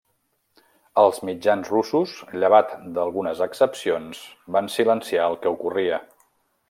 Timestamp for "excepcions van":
3.47-4.71